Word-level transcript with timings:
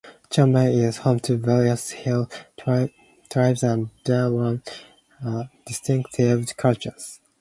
Chiang 0.31 0.51
Mai 0.51 0.69
is 0.69 0.97
home 0.97 1.19
to 1.19 1.37
various 1.37 1.91
hill 1.91 2.27
tribes 2.57 3.61
and 3.61 3.91
their 4.03 4.25
own 4.25 4.63
distinctive 5.67 6.57
cultures. 6.57 7.19